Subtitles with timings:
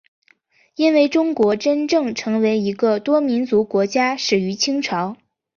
[0.77, 5.15] 因为中国真正成为一个多民族国家始于清朝。